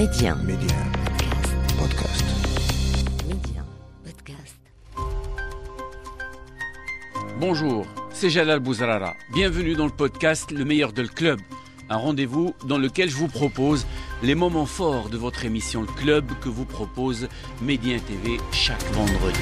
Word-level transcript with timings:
Média. 0.00 0.34
Média. 0.34 0.76
Podcast. 1.78 2.24
Média. 3.28 3.62
Podcast. 4.02 4.56
Bonjour, 7.38 7.84
c'est 8.10 8.30
Jalal 8.30 8.60
Bouzrara. 8.60 9.12
Bienvenue 9.34 9.74
dans 9.74 9.84
le 9.84 9.92
podcast 9.92 10.52
Le 10.52 10.64
meilleur 10.64 10.94
de 10.94 11.02
le 11.02 11.08
club. 11.08 11.38
Un 11.90 11.98
rendez-vous 11.98 12.54
dans 12.64 12.78
lequel 12.78 13.10
je 13.10 13.16
vous 13.16 13.28
propose 13.28 13.84
les 14.22 14.34
moments 14.34 14.64
forts 14.64 15.10
de 15.10 15.18
votre 15.18 15.44
émission 15.44 15.82
Le 15.82 15.92
Club 16.02 16.24
que 16.40 16.48
vous 16.48 16.64
propose 16.64 17.28
Média 17.60 18.00
TV 18.00 18.38
chaque 18.52 18.82
vendredi. 18.92 19.38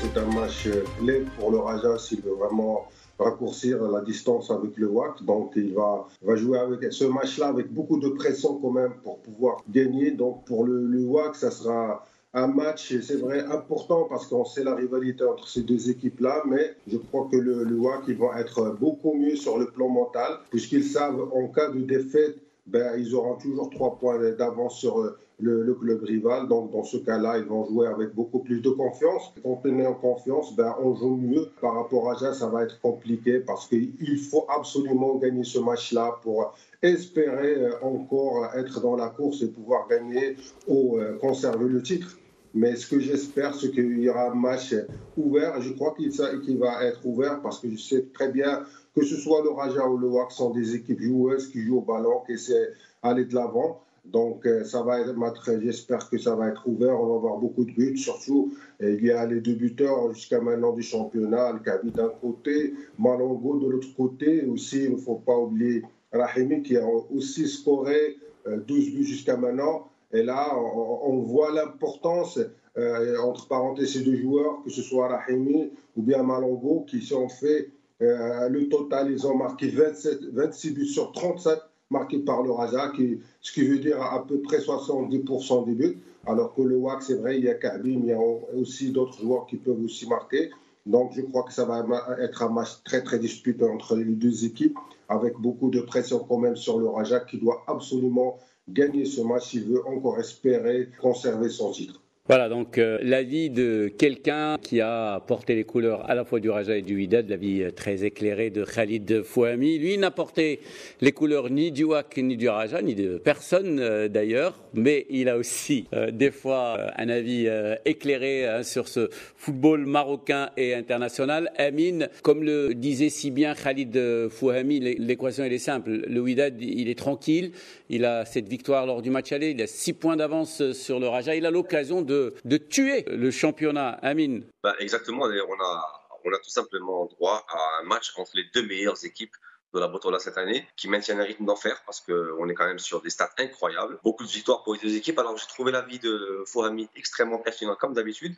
C'est 0.00 0.18
un 0.18 0.26
match 0.26 0.66
clé 0.98 1.22
pour 1.38 1.52
le 1.52 1.58
Raja 1.58 1.96
s'il 1.96 2.22
veut 2.22 2.34
vraiment 2.34 2.88
raccourcir 3.18 3.82
la 3.82 4.00
distance 4.00 4.50
avec 4.50 4.76
le 4.76 4.88
WAC. 4.88 5.22
Donc 5.24 5.52
il 5.56 5.74
va, 5.74 6.06
va 6.22 6.36
jouer 6.36 6.58
avec 6.58 6.92
ce 6.92 7.04
match-là 7.04 7.48
avec 7.48 7.72
beaucoup 7.72 7.98
de 7.98 8.08
pression 8.08 8.58
quand 8.60 8.70
même 8.70 8.94
pour 9.02 9.18
pouvoir 9.20 9.62
gagner. 9.70 10.10
Donc 10.10 10.44
pour 10.44 10.64
le, 10.64 10.86
le 10.86 11.04
WAC, 11.04 11.34
ça 11.34 11.50
sera 11.50 12.04
un 12.34 12.48
match, 12.48 12.94
c'est 13.00 13.16
vrai, 13.16 13.44
important 13.46 14.04
parce 14.10 14.26
qu'on 14.26 14.44
sait 14.44 14.62
la 14.62 14.74
rivalité 14.74 15.24
entre 15.24 15.48
ces 15.48 15.62
deux 15.62 15.88
équipes-là, 15.88 16.42
mais 16.46 16.74
je 16.86 16.98
crois 16.98 17.28
que 17.30 17.36
le, 17.36 17.64
le 17.64 17.76
WAC, 17.76 18.02
ils 18.08 18.16
vont 18.16 18.34
être 18.34 18.76
beaucoup 18.78 19.14
mieux 19.14 19.36
sur 19.36 19.56
le 19.56 19.68
plan 19.68 19.88
mental, 19.88 20.40
puisqu'ils 20.50 20.84
savent 20.84 21.30
en 21.32 21.48
cas 21.48 21.70
de 21.70 21.80
défaite, 21.80 22.36
ben, 22.66 22.94
ils 22.98 23.14
auront 23.14 23.36
toujours 23.36 23.70
trois 23.70 23.96
points 23.96 24.18
d'avance 24.32 24.76
sur 24.78 25.00
euh, 25.00 25.16
le, 25.40 25.74
club 25.74 26.02
rival. 26.02 26.48
Donc, 26.48 26.72
dans 26.72 26.84
ce 26.84 26.96
cas-là, 26.96 27.38
ils 27.38 27.44
vont 27.44 27.66
jouer 27.66 27.86
avec 27.86 28.14
beaucoup 28.14 28.40
plus 28.40 28.60
de 28.60 28.70
confiance. 28.70 29.32
Quand 29.42 29.60
on 29.64 29.78
est 29.78 29.86
en 29.86 29.94
confiance, 29.94 30.54
ben, 30.56 30.74
on 30.82 30.94
joue 30.94 31.16
mieux. 31.16 31.48
Par 31.60 31.74
rapport 31.74 32.10
à 32.10 32.18
ça, 32.18 32.32
ça 32.32 32.48
va 32.48 32.64
être 32.64 32.80
compliqué 32.80 33.40
parce 33.40 33.68
qu'il 33.68 34.18
faut 34.18 34.46
absolument 34.48 35.16
gagner 35.16 35.44
ce 35.44 35.58
match-là 35.58 36.18
pour 36.22 36.54
espérer 36.82 37.56
euh, 37.56 37.72
encore 37.82 38.46
être 38.54 38.80
dans 38.80 38.96
la 38.96 39.08
course 39.08 39.42
et 39.42 39.48
pouvoir 39.48 39.88
gagner 39.88 40.36
ou 40.66 40.98
euh, 40.98 41.16
conserver 41.18 41.68
le 41.68 41.82
titre. 41.82 42.16
Mais 42.54 42.74
ce 42.74 42.86
que 42.86 43.00
j'espère, 43.00 43.54
c'est 43.54 43.70
qu'il 43.70 43.98
y 43.98 44.08
aura 44.08 44.30
un 44.30 44.34
match 44.34 44.74
ouvert. 45.18 45.60
Je 45.60 45.74
crois 45.74 45.94
qu'il 45.94 46.58
va 46.58 46.84
être 46.84 47.04
ouvert 47.04 47.42
parce 47.42 47.60
que 47.60 47.68
je 47.68 47.76
sais 47.76 48.06
très 48.14 48.30
bien 48.30 48.62
que 48.94 49.04
ce 49.04 49.16
soit 49.16 49.42
le 49.42 49.50
Raja 49.50 49.86
ou 49.86 49.98
le 49.98 50.08
WAC 50.08 50.32
sont 50.32 50.50
des 50.50 50.74
équipes 50.74 51.02
joueuses 51.02 51.50
qui 51.50 51.60
jouent 51.60 51.78
au 51.78 51.82
ballon, 51.82 52.22
qui 52.24 52.32
essaient 52.32 52.72
d'aller 53.04 53.26
de 53.26 53.34
l'avant. 53.34 53.82
Donc 54.12 54.48
ça 54.64 54.82
va 54.82 55.00
être, 55.00 55.14
j'espère 55.60 56.08
que 56.08 56.18
ça 56.18 56.34
va 56.34 56.48
être 56.48 56.66
ouvert. 56.66 57.00
On 57.00 57.06
va 57.06 57.14
avoir 57.16 57.38
beaucoup 57.38 57.64
de 57.64 57.72
buts. 57.72 57.96
Surtout, 57.96 58.54
il 58.80 59.04
y 59.04 59.10
a 59.10 59.26
les 59.26 59.40
deux 59.40 59.54
buteurs 59.54 60.12
jusqu'à 60.12 60.40
maintenant 60.40 60.72
du 60.72 60.82
championnat, 60.82 61.48
Al-Kabi 61.48 61.90
d'un 61.90 62.10
côté, 62.20 62.74
Malongo 62.98 63.58
de 63.58 63.68
l'autre 63.68 63.94
côté. 63.96 64.44
Aussi, 64.46 64.84
il 64.84 64.92
ne 64.92 64.96
faut 64.96 65.16
pas 65.16 65.36
oublier 65.36 65.82
Rahimi 66.12 66.62
qui 66.62 66.76
a 66.76 66.86
aussi 66.86 67.48
scoré 67.48 68.16
12 68.46 68.94
buts 68.94 69.04
jusqu'à 69.04 69.36
maintenant. 69.36 69.88
Et 70.12 70.22
là, 70.22 70.56
on, 70.56 71.18
voit 71.18 71.52
l'importance, 71.52 72.38
euh, 72.78 73.18
entre 73.18 73.48
parenthèses, 73.48 73.92
ces 73.94 74.00
deux 74.00 74.16
joueurs, 74.16 74.62
que 74.64 74.70
ce 74.70 74.82
soit 74.82 75.08
Rahimi 75.08 75.70
ou 75.96 76.02
bien 76.02 76.22
Malongo, 76.22 76.84
qui 76.88 77.02
sont 77.02 77.28
fait 77.28 77.70
euh, 78.02 78.48
le 78.48 78.68
total, 78.68 79.10
ils 79.10 79.26
ont 79.26 79.36
marqué 79.36 79.68
27, 79.68 80.24
26 80.32 80.70
buts 80.72 80.86
sur 80.86 81.12
37 81.12 81.58
marqués 81.90 82.18
par 82.18 82.42
le 82.42 82.50
Raja, 82.50 82.90
qui, 82.94 83.20
ce 83.40 83.52
qui 83.52 83.66
veut 83.66 83.78
dire 83.78 84.00
à 84.02 84.26
peu 84.26 84.40
près 84.40 84.58
70% 84.58 85.66
des 85.66 85.74
buts. 85.74 85.98
Alors 86.26 86.54
que 86.54 86.62
le 86.62 86.76
WAC, 86.76 87.02
c'est 87.02 87.14
vrai, 87.14 87.38
il 87.38 87.44
y 87.44 87.48
a 87.48 87.54
Kabim, 87.54 88.00
il 88.02 88.06
y 88.06 88.12
a 88.12 88.20
aussi 88.20 88.90
d'autres 88.90 89.20
joueurs 89.20 89.46
qui 89.46 89.56
peuvent 89.56 89.82
aussi 89.82 90.08
marquer. 90.08 90.50
Donc 90.84 91.12
je 91.14 91.22
crois 91.22 91.44
que 91.44 91.52
ça 91.52 91.64
va 91.64 91.84
être 92.20 92.42
un 92.42 92.48
match 92.48 92.82
très 92.84 93.02
très 93.02 93.18
disputé 93.18 93.64
entre 93.64 93.96
les 93.96 94.04
deux 94.04 94.44
équipes, 94.44 94.76
avec 95.08 95.34
beaucoup 95.38 95.70
de 95.70 95.80
pression 95.80 96.20
quand 96.20 96.38
même 96.38 96.56
sur 96.56 96.78
le 96.78 96.88
Raja, 96.88 97.20
qui 97.20 97.38
doit 97.38 97.62
absolument 97.66 98.38
gagner 98.68 99.04
ce 99.04 99.20
match 99.20 99.50
s'il 99.50 99.64
veut 99.64 99.86
encore 99.86 100.18
espérer 100.18 100.88
conserver 101.00 101.48
son 101.48 101.70
titre. 101.70 102.00
Voilà, 102.28 102.48
donc 102.48 102.78
euh, 102.78 102.98
l'avis 103.02 103.50
de 103.50 103.86
quelqu'un 103.86 104.58
qui 104.60 104.80
a 104.80 105.20
porté 105.20 105.54
les 105.54 105.62
couleurs 105.62 106.10
à 106.10 106.16
la 106.16 106.24
fois 106.24 106.40
du 106.40 106.50
Raja 106.50 106.76
et 106.76 106.82
du 106.82 106.96
Wydad, 106.96 107.28
l'avis 107.28 107.72
très 107.72 108.04
éclairé 108.04 108.50
de 108.50 108.64
Khalid 108.64 109.22
Fouhami. 109.22 109.78
Lui 109.78 109.96
n'a 109.96 110.10
porté 110.10 110.58
les 111.00 111.12
couleurs 111.12 111.50
ni 111.50 111.70
du 111.70 111.84
WAC 111.84 112.16
ni 112.16 112.36
du 112.36 112.48
Raja, 112.48 112.82
ni 112.82 112.96
de 112.96 113.18
personne 113.18 113.78
euh, 113.78 114.08
d'ailleurs, 114.08 114.58
mais 114.74 115.06
il 115.08 115.28
a 115.28 115.36
aussi 115.36 115.84
euh, 115.92 116.10
des 116.10 116.32
fois 116.32 116.90
un 116.96 117.08
avis 117.08 117.46
éclairé 117.84 118.44
hein, 118.44 118.64
sur 118.64 118.88
ce 118.88 119.08
football 119.36 119.86
marocain 119.86 120.50
et 120.56 120.74
international. 120.74 121.52
Amine, 121.58 122.08
comme 122.24 122.42
le 122.42 122.74
disait 122.74 123.08
si 123.08 123.30
bien 123.30 123.54
Khalid 123.54 124.28
Fouhami, 124.30 124.80
l'équation 124.80 125.44
elle 125.44 125.52
est 125.52 125.58
simple. 125.58 126.02
Le 126.08 126.20
Wydad, 126.20 126.60
il 126.60 126.88
est 126.88 126.98
tranquille, 126.98 127.52
il 127.88 128.04
a 128.04 128.24
cette 128.24 128.48
victoire 128.48 128.84
lors 128.84 129.00
du 129.00 129.10
match 129.10 129.30
aller, 129.30 129.50
il 129.50 129.62
a 129.62 129.68
six 129.68 129.92
points 129.92 130.16
d'avance 130.16 130.72
sur 130.72 130.98
le 130.98 131.06
Raja, 131.06 131.36
il 131.36 131.46
a 131.46 131.52
l'occasion 131.52 132.02
de 132.02 132.15
de, 132.44 132.56
tuer 132.56 133.04
le 133.08 133.30
championnat. 133.30 133.98
Amine 134.02 134.44
bah 134.62 134.74
Exactement. 134.78 135.24
On 135.24 135.64
a, 135.64 136.10
on 136.24 136.32
a 136.32 136.38
tout 136.38 136.50
simplement 136.50 137.06
droit 137.06 137.44
à 137.48 137.80
un 137.80 137.84
match 137.84 138.12
entre 138.16 138.32
les 138.34 138.44
deux 138.54 138.66
meilleures 138.66 139.04
équipes 139.04 139.34
de 139.74 139.80
la 139.80 139.88
Botola 139.88 140.18
cette 140.18 140.38
année, 140.38 140.66
qui 140.76 140.88
maintiennent 140.88 141.20
un 141.20 141.24
rythme 141.24 141.44
d'enfer 141.44 141.82
parce 141.84 142.00
qu'on 142.00 142.48
est 142.48 142.54
quand 142.54 142.66
même 142.66 142.78
sur 142.78 143.02
des 143.02 143.10
stats 143.10 143.30
incroyables. 143.38 143.98
Beaucoup 144.02 144.24
de 144.24 144.28
victoires 144.28 144.62
pour 144.62 144.74
les 144.74 144.80
deux 144.80 144.96
équipes. 144.96 145.18
Alors 145.18 145.36
j'ai 145.36 145.46
trouvé 145.46 145.72
l'avis 145.72 145.98
de 145.98 146.42
Fouhami 146.46 146.88
extrêmement 146.96 147.38
pertinent, 147.38 147.76
comme 147.76 147.92
d'habitude. 147.92 148.34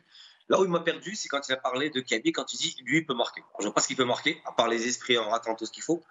Là 0.49 0.59
où 0.59 0.65
il 0.65 0.69
m'a 0.69 0.79
perdu, 0.79 1.15
c'est 1.15 1.29
quand 1.29 1.47
il 1.47 1.53
a 1.53 1.57
parlé 1.57 1.89
de 1.91 2.01
Kabi, 2.01 2.31
quand 2.31 2.53
il 2.53 2.57
dit 2.57 2.75
lui, 2.83 2.97
il 2.97 3.05
peut 3.05 3.13
marquer. 3.13 3.41
je 3.59 3.63
ne 3.63 3.67
vois 3.67 3.75
pas 3.75 3.81
ce 3.81 3.87
qu'il 3.87 3.97
peut 3.97 4.05
marquer, 4.05 4.41
à 4.45 4.51
part 4.51 4.67
les 4.67 4.87
esprits 4.87 5.17
en 5.17 5.29
ratant 5.29 5.55
tout 5.55 5.65
ce 5.65 5.71
qu'il 5.71 5.83
faut. 5.83 6.01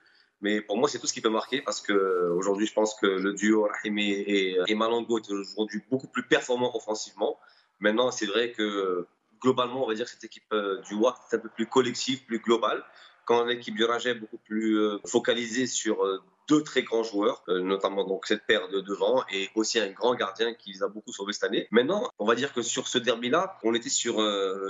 Mais 0.40 0.60
pour 0.60 0.78
moi, 0.78 0.88
c'est 0.88 1.00
tout 1.00 1.08
ce 1.08 1.12
qui 1.12 1.20
peut 1.20 1.28
marquer 1.28 1.60
parce 1.62 1.80
que 1.80 2.30
aujourd'hui, 2.36 2.66
je 2.66 2.72
pense 2.72 2.94
que 2.94 3.06
le 3.06 3.32
duo 3.34 3.64
Rahimi 3.64 4.12
et, 4.12 4.74
Malongo 4.74 5.18
est 5.18 5.30
aujourd'hui 5.32 5.82
beaucoup 5.90 6.06
plus 6.06 6.22
performant 6.22 6.74
offensivement. 6.76 7.38
Maintenant, 7.80 8.10
c'est 8.10 8.26
vrai 8.26 8.52
que 8.52 9.06
globalement, 9.40 9.84
on 9.84 9.88
va 9.88 9.94
dire 9.94 10.04
que 10.04 10.10
cette 10.10 10.24
équipe 10.24 10.54
du 10.88 10.94
WAC 10.94 11.14
est 11.30 11.36
un 11.36 11.38
peu 11.38 11.48
plus 11.48 11.66
collective, 11.66 12.24
plus 12.24 12.40
globale. 12.40 12.84
Quand 13.24 13.44
l'équipe 13.44 13.74
du 13.74 13.84
Raja 13.84 14.10
est 14.10 14.14
beaucoup 14.14 14.38
plus 14.38 14.80
focalisée 15.06 15.66
sur 15.66 16.02
deux 16.48 16.62
très 16.62 16.82
grands 16.82 17.02
joueurs, 17.02 17.44
notamment 17.46 18.04
donc 18.04 18.24
cette 18.26 18.46
paire 18.46 18.68
de 18.68 18.80
devant 18.80 19.22
et 19.30 19.50
aussi 19.54 19.78
un 19.78 19.90
grand 19.90 20.14
gardien 20.14 20.54
qui 20.54 20.72
les 20.72 20.82
a 20.82 20.88
beaucoup 20.88 21.12
sauvés 21.12 21.34
cette 21.34 21.44
année. 21.44 21.68
Maintenant, 21.70 22.10
on 22.18 22.24
va 22.24 22.34
dire 22.34 22.54
que 22.54 22.62
sur 22.62 22.88
ce 22.88 22.96
derby-là, 22.96 23.58
on 23.62 23.74
était 23.74 23.90
sur 23.90 24.18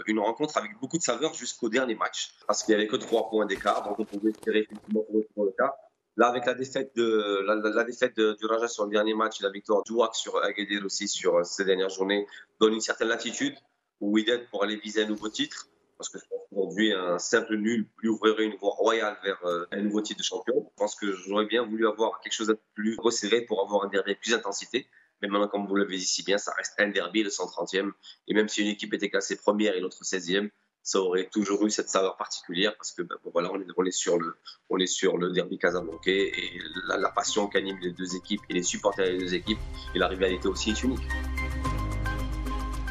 une 0.06 0.18
rencontre 0.18 0.56
avec 0.56 0.72
beaucoup 0.80 0.98
de 0.98 1.04
saveur 1.04 1.34
jusqu'au 1.34 1.68
dernier 1.68 1.94
match 1.94 2.34
parce 2.48 2.64
qu'il 2.64 2.74
n'y 2.74 2.80
avait 2.80 2.88
que 2.88 2.96
trois 2.96 3.30
points 3.30 3.46
d'écart, 3.46 3.84
donc 3.84 4.00
on 4.00 4.04
pouvait 4.04 4.30
espérer 4.30 4.60
effectivement 4.60 5.04
pour 5.34 5.44
le 5.44 5.52
cas. 5.52 5.72
Là, 6.18 6.26
avec 6.26 6.46
la 6.46 6.54
défaite, 6.54 6.96
de, 6.96 7.44
la, 7.46 7.84
défaite 7.84 8.16
de, 8.16 8.32
du 8.32 8.68
sur 8.68 8.84
le 8.84 8.90
dernier 8.90 9.14
match 9.14 9.40
et 9.40 9.44
la 9.44 9.50
victoire 9.50 9.84
du 9.84 9.92
WAC 9.92 10.16
sur 10.16 10.36
Agadir 10.42 10.84
aussi 10.84 11.06
sur 11.06 11.46
ces 11.46 11.64
dernières 11.64 11.90
journées 11.90 12.26
donne 12.60 12.74
une 12.74 12.80
certaine 12.80 13.06
latitude 13.06 13.54
au 14.00 14.08
Wydad 14.08 14.50
pour 14.50 14.64
aller 14.64 14.74
viser 14.74 15.04
un 15.04 15.06
nouveau 15.06 15.28
titre. 15.28 15.68
Parce 15.96 16.08
que 16.08 16.18
aujourd'hui, 16.50 16.92
un 16.92 17.20
simple 17.20 17.56
nul 17.56 17.86
lui 17.98 18.08
ouvrirait 18.08 18.46
une 18.46 18.56
voie 18.56 18.72
royale 18.72 19.16
vers 19.22 19.40
un 19.70 19.80
nouveau 19.80 20.00
titre 20.00 20.18
de 20.18 20.24
champion. 20.24 20.54
Je 20.56 20.76
pense 20.76 20.96
que 20.96 21.12
j'aurais 21.12 21.46
bien 21.46 21.64
voulu 21.64 21.86
avoir 21.86 22.20
quelque 22.20 22.32
chose 22.32 22.48
de 22.48 22.58
plus 22.74 22.96
resserré 22.98 23.42
pour 23.42 23.62
avoir 23.62 23.84
un 23.84 23.88
derby 23.88 24.16
plus 24.16 24.34
intensité. 24.34 24.88
Mais 25.22 25.28
maintenant, 25.28 25.46
comme 25.46 25.68
vous 25.68 25.76
l'avez 25.76 25.98
dit 25.98 26.04
si 26.04 26.24
bien, 26.24 26.38
ça 26.38 26.52
reste 26.56 26.74
un 26.78 26.88
derby, 26.88 27.22
le 27.22 27.30
130e. 27.30 27.92
Et 28.26 28.34
même 28.34 28.48
si 28.48 28.62
une 28.62 28.68
équipe 28.68 28.92
était 28.92 29.08
classée 29.08 29.36
première 29.36 29.76
et 29.76 29.80
l'autre 29.80 30.02
16e, 30.02 30.50
ça 30.88 31.00
aurait 31.00 31.28
toujours 31.30 31.66
eu 31.66 31.70
cette 31.70 31.90
saveur 31.90 32.16
particulière 32.16 32.74
parce 32.74 32.92
que 32.92 33.02
ben, 33.02 33.16
voilà, 33.30 33.50
on 33.52 33.84
est, 33.84 33.90
sur 33.90 34.18
le, 34.18 34.34
on 34.70 34.78
est 34.78 34.86
sur 34.86 35.18
le 35.18 35.30
derby 35.32 35.58
casablancais 35.58 36.32
et 36.34 36.58
la, 36.88 37.10
passion 37.10 37.46
qu'anime 37.46 37.76
les 37.82 37.92
deux 37.92 38.16
équipes 38.16 38.40
et 38.48 38.54
les 38.54 38.62
supporters 38.62 39.04
des 39.04 39.18
deux 39.18 39.34
équipes 39.34 39.58
et 39.94 39.98
la 39.98 40.08
rivalité 40.08 40.48
aussi 40.48 40.70
est 40.70 40.82
unique. 40.82 41.06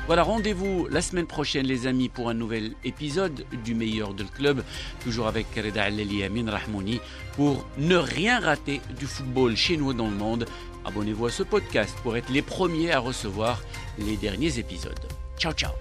Voilà, 0.05 0.21
rendez-vous 0.21 0.87
la 0.91 1.01
semaine 1.01 1.25
prochaine, 1.25 1.65
les 1.65 1.87
amis, 1.87 2.07
pour 2.07 2.29
un 2.29 2.35
nouvel 2.35 2.73
épisode 2.83 3.43
du 3.65 3.73
meilleur 3.73 4.13
de 4.13 4.21
le 4.21 4.29
club, 4.29 4.63
toujours 5.03 5.25
avec 5.25 5.47
Reda 5.55 5.85
Aleli 5.85 6.23
Amin 6.23 6.51
Rahmouni, 6.51 7.01
pour 7.35 7.65
ne 7.79 7.95
rien 7.95 8.39
rater 8.39 8.79
du 8.99 9.07
football 9.07 9.57
chez 9.57 9.75
nous 9.75 9.93
dans 9.93 10.07
le 10.07 10.15
monde. 10.15 10.45
Abonnez-vous 10.85 11.25
à 11.25 11.31
ce 11.31 11.41
podcast 11.41 11.97
pour 12.03 12.15
être 12.15 12.29
les 12.29 12.43
premiers 12.43 12.91
à 12.91 12.99
recevoir 12.99 13.59
les 13.97 14.17
derniers 14.17 14.59
épisodes. 14.59 15.07
Ciao, 15.39 15.51
ciao 15.53 15.71